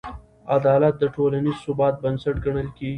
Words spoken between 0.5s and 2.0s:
عدالت د ټولنیز ثبات